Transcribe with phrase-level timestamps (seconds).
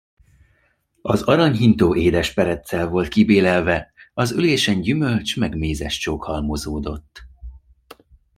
[1.01, 7.23] Az aranyhintó édes pereccel volt kibélelve, az ülésen gyümölcs meg mézescsók halmozódott.